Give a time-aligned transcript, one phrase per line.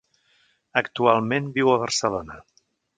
[0.81, 2.45] Actualment, viu a Barcelona.